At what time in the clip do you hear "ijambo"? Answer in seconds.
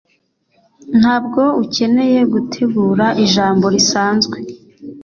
3.23-3.65